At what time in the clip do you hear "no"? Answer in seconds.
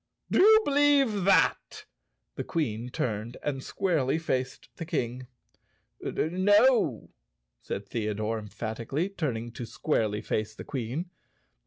6.01-7.11